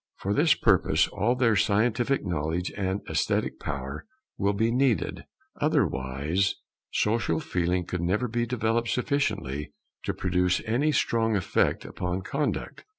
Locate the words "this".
0.33-0.55